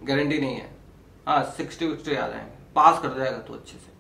गारंटी 0.04 0.40
नहीं 0.40 0.56
है। 0.56 0.72
हाँ 1.28 1.44
सिक्सटी 1.58 1.88
विक्सटी 1.88 2.16
आ 2.16 2.28
जाएँगे 2.28 2.53
पास 2.76 3.02
कर 3.02 3.18
जाएगा 3.18 3.38
तो 3.38 3.54
अच्छे 3.54 3.78
से। 3.78 3.92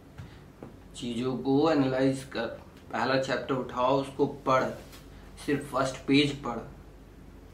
चीज़ों 0.95 1.35
को 1.37 1.71
एनालाइज 1.71 2.23
कर, 2.23 2.45
पहला 2.91 3.19
चैप्टर 3.21 3.55
उठाओ, 3.55 3.99
उसको 4.01 4.25
पढ़, 4.45 4.63
सिर्फ़ 5.45 5.63
फ़र्स्ट 5.65 5.95
पेज 6.07 6.35
पढ़। 6.41 6.57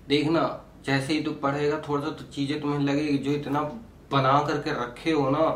देखना, 0.08 0.44
जैसे 0.86 1.14
ही 1.14 1.22
तू 1.22 1.32
पढ़ेगा 1.34 1.82
थोड़ा 1.88 2.04
सा 2.04 2.12
तो 2.12 2.24
चीज़ें 2.26 2.60
तुम्हें 2.62 2.80
लगेगी, 2.80 3.18
जो 3.18 3.32
इतना 3.32 3.62
बना 4.12 4.40
करके 4.48 4.72
रखे 4.74 5.12
हो 5.12 5.30
ना, 5.30 5.50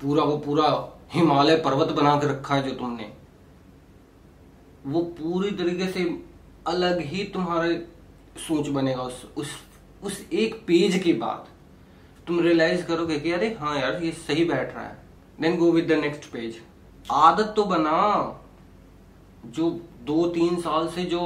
पूरा 0.00 0.22
वो 0.22 0.36
पूरा 0.38 0.68
हिमालय 1.12 1.56
पर्वत 1.56 1.88
बना 1.92 2.16
के 2.16 2.26
रखा 2.26 2.54
है 2.54 2.62
जो 2.62 2.74
तुमने। 2.74 3.12
वो 4.86 5.00
पूरी 5.18 5.50
तरीके 5.50 5.86
से 5.92 6.04
अलग 6.66 7.00
ही 7.02 7.24
तुम्हारे 7.24 7.74
सोच 8.38 8.68
बनेगा 8.68 9.02
उस 9.02 9.24
उस 9.36 9.50
उस 10.02 10.20
एक 10.32 10.54
पेज 10.66 10.98
के 11.02 11.12
बाद। 11.12 11.46
तुम 12.26 12.40
रियलाइज़ 12.40 12.84
करोगे 12.86 13.18
कि 13.20 13.32
अरे 13.32 13.48
हाँ 13.60 13.78
यार, 13.80 14.02
ये 14.02 14.10
सही 14.12 14.44
बैठ 14.44 14.74
रहा 14.74 14.84
है। 14.84 14.96
Then 15.40 15.56
go 15.56 15.70
with 15.72 15.86
the 15.88 15.98
next 16.00 16.24
page 16.32 16.60
आदत 17.08 17.52
तो 17.56 17.64
बना। 17.64 17.98
जो 19.46 19.70
दो 20.04 20.26
तीन 20.28 20.60
साल 20.60 20.88
से 20.88 21.04
जो 21.04 21.20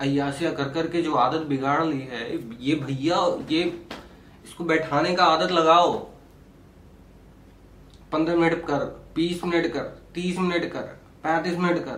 अयासिया 0.00 0.50
कर 0.52 0.68
करके 0.68 1.02
जो 1.02 1.14
आदत 1.14 1.46
बिगाड़ 1.46 1.84
ली 1.84 2.00
है, 2.02 2.34
ये 2.60 2.74
भैया, 2.76 3.16
ये 3.50 3.62
इसको 4.44 4.64
बैठाने 4.64 5.14
का 5.14 5.24
आदत 5.26 5.52
लगाओ। 5.52 5.96
पंद्रह 8.12 8.36
मिनट 8.36 8.64
कर, 8.66 8.84
बीस 9.14 9.44
मिनट 9.44 9.72
कर, 9.72 9.84
तीस 10.14 10.38
मिनट 10.38 10.70
कर, 10.72 10.82
पैंतीस 11.24 11.58
मिनट 11.58 11.84
कर, 11.84 11.96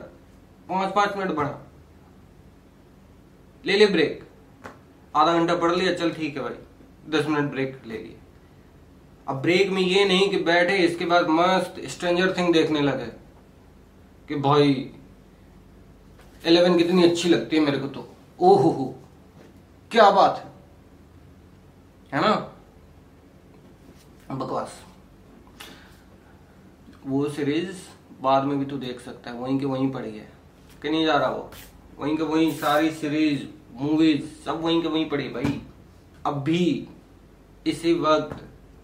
पाँच 0.69 0.95
पाँच 0.95 1.17
मिनट 1.17 1.31
बढ़ा। 1.33 1.59
ले 3.65 3.77
ले 3.77 3.87
ब्रेक 3.87 4.25
आधा 5.15 5.33
घंटा 5.33 5.55
पढ़ 5.57 5.75
लिया, 5.75 5.95
चल 5.95 6.11
ठीक 6.13 6.37
है 6.37 6.43
भाई। 6.43 6.55
दस 7.11 7.27
मिनट 7.27 7.51
ब्रेक 7.51 7.83
ले 7.87 7.99
लिए। 7.99 8.17
अब 9.29 9.43
ब्रेक 9.43 9.71
में 9.71 9.83
ये 9.83 10.05
नहीं 10.05 10.29
कि 10.31 10.37
बैठे, 10.37 10.77
इसके 10.77 11.05
बाद 11.05 11.27
मस्त 11.29 11.75
स्ट्रेंजर 11.85 12.35
थिंग 12.39 12.53
देखने 12.53 12.81
लगे 12.81 13.07
कि 14.29 14.35
भाई 14.35 14.93
इलेवन 16.47 16.79
कितनी 16.79 17.03
अच्छी 17.03 17.29
लगती 17.29 17.57
है 17.57 17.63
मेरे 17.63 17.79
को 17.79 17.89
तो। 17.89 18.15
ओहो 18.41 18.71
हो 18.71 18.95
क्या 19.91 20.11
बात 20.11 20.55
है। 22.13 22.21
है 22.21 22.29
ना? 22.29 22.57
बकवास। 24.35 24.85
वो 27.07 27.29
सीरीज़ 27.29 27.77
बाद 28.21 28.45
में 28.45 28.59
भी 28.59 28.65
तू 28.65 28.77
देख 28.77 29.01
सकता 29.01 29.31
है, 29.31 29.37
वहीं 29.37 29.59
के 29.59 29.67
वहीं 29.67 29.91
पड़ी 29.91 30.19
है। 30.19 30.33
कि 30.83 30.91
नहीं 30.91 31.07
जा 31.07 31.17
रहा 31.17 31.31
वो? 31.31 31.51
वहीं 31.99 32.17
के 32.17 32.23
वहीं 32.23 32.55
सारी 32.55 32.91
सीरीज़ 32.91 33.45
मूवीज़ 33.73 34.45
सब 34.45 34.61
वहीं 34.61 34.83
के 34.83 34.89
वहीं 34.89 35.09
पड़ी 35.09 35.29
भाई। 35.29 35.63
अब 36.27 36.43
भी 36.43 36.89
इसी 37.67 37.93
वक्त 37.95 38.37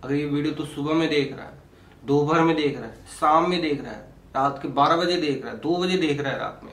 अगर 0.04 0.14
ये 0.14 0.24
वीडियो 0.24 0.54
तो 0.54 0.64
सुबह 0.64 0.94
में 0.94 1.08
देख 1.08 1.36
रहा 1.36 1.46
है, 1.46 1.58
दोपहर 2.04 2.40
में 2.40 2.56
देख 2.56 2.76
रहा 2.78 2.88
है, 2.88 3.04
शाम 3.20 3.50
में 3.50 3.60
देख 3.62 3.82
रहा 3.82 3.92
है, 3.92 4.00
रात 4.36 4.58
के 4.62 4.68
बारह 4.68 4.96
बजे 4.96 5.16
देख 5.16 5.42
रहा 5.42 5.52
है, 5.52 5.58
दो 5.58 5.76
बजे 5.76 5.96
देख 5.98 6.20
रहा 6.20 6.32
है 6.32 6.38
रात 6.38 6.60
में। 6.64 6.72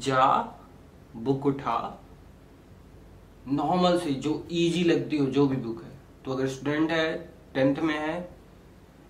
जा, 0.00 0.56
बुक 1.16 1.46
उठा 1.46 2.02
नॉर्मल 3.48 3.98
से 3.98 4.10
जो 4.10 4.46
इजी 4.50 4.84
लगती 4.84 5.16
हो, 5.16 5.26
जो 5.26 5.46
भी 5.46 5.56
बुक 5.56 5.82
है। 5.82 5.90
तो 6.24 6.32
अगर 6.32 6.46
स्टूडेंट 6.46 6.90
है 6.90 7.14
टेंथ 7.54 7.76
में 7.76 7.98
है, 7.98 8.28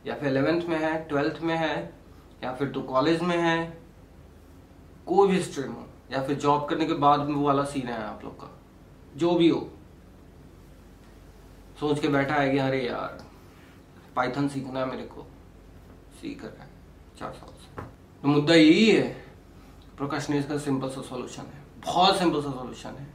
या 0.06 0.14
फिर 0.14 0.28
इलेवेंथ 0.28 0.62
में 0.62 0.78
है 0.78 1.08
ट्वेल्थ 1.08 1.42
में 1.42 1.54
है, 1.56 1.94
या 2.44 2.52
फिर 2.52 2.68
तो 2.68 2.80
कॉलेज 2.82 3.22
में 3.22 3.36
है, 3.36 3.78
कोई 5.06 5.28
भी 5.28 5.42
स्ट्रीम 5.42 5.72
हो, 5.72 5.86
या 6.12 6.22
फिर 6.22 6.36
जॉब 6.36 6.68
करने 6.68 6.86
के 6.86 6.94
बाद 6.94 7.20
में 7.20 7.34
वो 7.34 7.46
वाला 7.46 7.64
सीन 7.64 7.86
है 7.86 8.02
आप 8.02 8.20
लोग 8.24 8.40
का, 8.40 8.50
जो 9.16 9.34
भी 9.34 9.48
हो। 9.48 9.68
सोच 11.80 12.00
के 12.00 12.08
बैठा 12.08 12.34
है 12.34 12.50
कि 12.50 12.58
अरे 12.58 12.86
यार 12.86 13.24
पाइथन 14.16 14.48
सीखना 14.48 14.80
है 14.80 14.86
मेरे 14.86 15.02
को। 15.02 15.26
सीख 16.20 16.44
रहा 16.44 16.62
है, 16.64 16.70
चार 17.18 17.32
साल 17.32 17.50
से। 17.54 17.82
तो 18.22 18.28
मुद्दा 18.28 18.54
यही 18.54 18.90
है 18.90 19.24
प्रोकाशनेशन 19.96 20.48
का 20.48 20.58
सिंपल 20.58 20.88
सा 20.88 21.00
सॉल्यूशन 21.00 21.42
है। 21.42 21.64
बहुत 21.86 22.18
सिंपल 22.18 22.42
सा 22.42 22.50
सॉल्यूशन 22.50 22.90
है। 22.90 23.06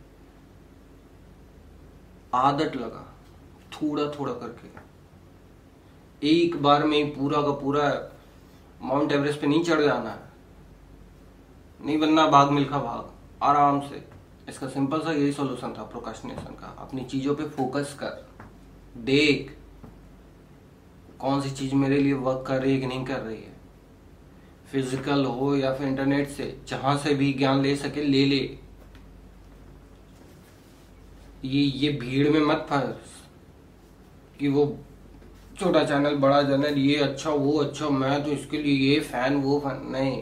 आदत 2.34 2.76
लगा, 2.76 3.14
थोड़ा 3.74 4.12
थोड़ा 4.20 4.34
करके। 4.34 4.70
एक 6.28 6.62
बार 6.62 6.84
में 6.84 7.20
पूरा 7.20 7.42
का 7.42 7.52
पूरा 7.52 8.12
माउंट 8.82 9.12
एवरेस्ट 9.12 9.42
पे 9.42 9.48
नहीं 9.48 9.64
चढ़ 9.64 9.82
जाना 9.82 10.10
है। 10.10 10.32
नहीं 11.86 12.00
बनना 12.00 12.28
भाग, 12.28 12.50
मिल्खा 12.50 12.80
भाग। 12.80 13.12
आराम 13.44 13.80
से। 13.82 14.10
इसका 14.50 14.68
सिंपल 14.68 15.02
सा 15.02 15.12
यही 15.12 15.32
सॉल्यूशन 15.34 15.74
था 15.78 15.84
प्रोकाशनेशन 15.84 16.56
का 16.56 16.76
अपनी 16.80 17.06
चीज़ों 17.06 17.36
पे 17.36 17.46
फोकस 17.50 17.98
कर। 18.00 18.31
देख 18.96 19.56
कौन 21.20 21.42
सी 21.42 21.50
चीज़ 21.52 21.76
मेरे 21.76 21.98
लिए 22.00 22.14
वर्क 22.16 22.44
कर 22.48 22.62
रही 22.62 22.74
है 22.74 22.80
कि 22.80 22.88
नहीं 22.88 23.06
कर 23.06 23.20
रही 23.20 23.36
है। 23.36 23.50
फ़िज़िकल 24.72 25.26
हो 25.26 25.56
या 25.56 25.74
फिर 25.74 25.88
इंटरनेट 25.88 26.30
से, 26.30 26.56
जहाँ 26.68 26.98
से 26.98 27.14
भी 27.16 27.32
ज्ञान 27.34 27.62
ले 27.62 27.76
सके, 27.76 28.04
ले 28.04 28.26
ले। 28.26 28.40
ये 31.46 31.62
ये 31.62 31.92
भीड़ 32.00 32.30
में 32.30 32.40
मत 32.40 32.66
फंस 32.70 33.20
कि 34.40 34.48
वो 34.48 34.66
छोटा 35.60 35.84
चैनल 35.84 36.16
बड़ा 36.18 36.42
चैनल 36.44 36.78
ये 36.80 36.96
अच्छा 36.98 37.30
वो 37.32 37.58
अच्छा 37.60 37.90
मैं 37.90 38.24
तो 38.24 38.32
इसके 38.32 38.58
लिए 38.58 38.90
ये 38.90 39.00
फ़ैन 39.02 39.36
वो 39.36 39.60
फ़ैन 39.60 39.82
नहीं। 39.92 40.22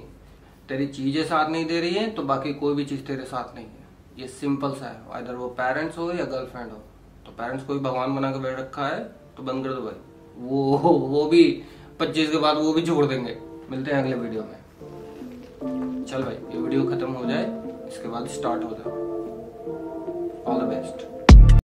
तेरी 0.69 0.87
चीज़ें 0.87 1.23
साथ 1.23 1.49
नहीं 1.49 1.65
दे 1.65 1.79
रही 1.81 1.93
है 1.93 2.09
तो 2.11 2.23
बाकी 2.23 2.53
कोई 2.53 2.75
भी 2.75 2.85
चीज़ 2.85 3.01
तेरे 3.01 3.23
साथ 3.25 3.55
नहीं 3.55 3.65
है। 3.65 3.87
ये 4.19 4.27
सिंपल 4.29 4.73
सा 4.73 4.85
है 4.85 5.21
अदर 5.21 5.35
वो 5.35 5.47
पेरेंट्स 5.59 5.97
हो 5.97 6.11
या 6.11 6.25
गर्लफ्रेंड 6.25 6.71
हो। 6.71 6.81
तो 7.25 7.31
पेरेंट्स 7.33 7.65
को 7.65 7.73
भी 7.73 7.79
भगवान 7.79 8.15
बना 8.15 8.31
के 8.31 8.39
बैठ 8.39 8.59
रखा 8.59 8.87
है 8.87 9.03
तो 9.37 9.43
बंद 9.43 9.65
कर 9.65 9.73
दो 9.73 9.81
भाई। 9.81 9.99
वो 10.39 10.79
वो 11.09 11.25
भी 11.25 11.43
पच्चीस 11.99 12.29
के 12.31 12.37
बाद 12.37 12.57
वो 12.57 12.73
भी 12.73 12.81
छोड़ 12.81 13.05
देंगे। 13.05 13.37
मिलते 13.71 13.91
हैं 13.91 13.99
अगले 13.99 14.15
वीडियो 14.15 14.43
में। 14.43 14.57
चल 16.05 16.23
भाई, 16.23 16.35
ये 16.53 16.57
वीडियो 16.57 16.83
खत्म 16.85 17.11
हो 17.11 17.25
जाए, 17.25 17.45
इसके 17.87 18.07
बाद 18.07 18.27
स्टार्ट 18.29 18.63
हो। 18.63 18.69
जाए 18.71 18.93
ऑल 20.45 20.61
द 20.61 20.63
बेस्ट 20.65 21.07